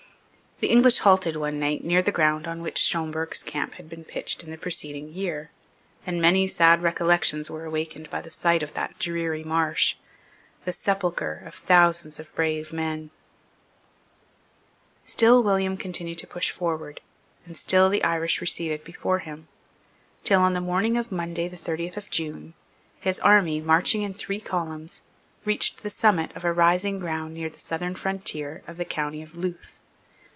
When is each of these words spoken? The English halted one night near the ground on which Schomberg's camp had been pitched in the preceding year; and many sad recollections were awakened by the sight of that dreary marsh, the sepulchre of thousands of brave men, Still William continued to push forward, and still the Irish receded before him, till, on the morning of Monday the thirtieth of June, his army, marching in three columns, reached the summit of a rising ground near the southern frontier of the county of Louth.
The 0.63 0.67
English 0.69 0.99
halted 0.99 1.35
one 1.37 1.59
night 1.59 1.83
near 1.83 2.03
the 2.03 2.11
ground 2.11 2.47
on 2.47 2.61
which 2.61 2.77
Schomberg's 2.77 3.41
camp 3.41 3.73
had 3.73 3.89
been 3.89 4.03
pitched 4.03 4.43
in 4.43 4.51
the 4.51 4.59
preceding 4.59 5.09
year; 5.09 5.49
and 6.05 6.21
many 6.21 6.45
sad 6.45 6.83
recollections 6.83 7.49
were 7.49 7.65
awakened 7.65 8.11
by 8.11 8.21
the 8.21 8.29
sight 8.29 8.61
of 8.61 8.75
that 8.75 8.99
dreary 8.99 9.43
marsh, 9.43 9.95
the 10.63 10.71
sepulchre 10.71 11.41
of 11.47 11.55
thousands 11.55 12.19
of 12.19 12.31
brave 12.35 12.71
men, 12.71 13.09
Still 15.03 15.41
William 15.41 15.77
continued 15.77 16.19
to 16.19 16.27
push 16.27 16.51
forward, 16.51 17.01
and 17.43 17.57
still 17.57 17.89
the 17.89 18.03
Irish 18.03 18.39
receded 18.39 18.83
before 18.83 19.17
him, 19.17 19.47
till, 20.23 20.41
on 20.41 20.53
the 20.53 20.61
morning 20.61 20.95
of 20.95 21.11
Monday 21.11 21.47
the 21.47 21.57
thirtieth 21.57 21.97
of 21.97 22.11
June, 22.11 22.53
his 22.99 23.19
army, 23.21 23.59
marching 23.59 24.03
in 24.03 24.13
three 24.13 24.39
columns, 24.39 25.01
reached 25.43 25.81
the 25.81 25.89
summit 25.89 26.31
of 26.35 26.45
a 26.45 26.53
rising 26.53 26.99
ground 26.99 27.33
near 27.33 27.49
the 27.49 27.57
southern 27.57 27.95
frontier 27.95 28.61
of 28.67 28.77
the 28.77 28.85
county 28.85 29.23
of 29.23 29.33
Louth. 29.33 29.79